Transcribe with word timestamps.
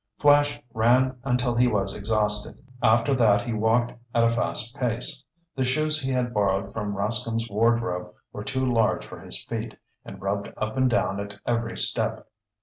Flash 0.17 0.59
ran 0.73 1.19
until 1.23 1.53
he 1.53 1.67
was 1.67 1.93
exhausted. 1.93 2.59
After 2.81 3.13
that 3.13 3.43
he 3.43 3.53
walked 3.53 3.91
at 4.15 4.23
a 4.23 4.33
fast 4.33 4.75
pace. 4.75 5.23
The 5.55 5.63
shoes 5.63 6.01
he 6.01 6.09
had 6.09 6.33
borrowed 6.33 6.73
from 6.73 6.95
Rascomb's 6.95 7.47
wardrobe 7.51 8.11
were 8.33 8.43
too 8.43 8.65
large 8.65 9.05
for 9.05 9.19
his 9.19 9.43
feet, 9.45 9.77
and 10.03 10.19
rubbed 10.19 10.51
up 10.57 10.75
and 10.75 10.89
down 10.89 11.19
at 11.19 11.35
every 11.45 11.77
step. 11.77 12.27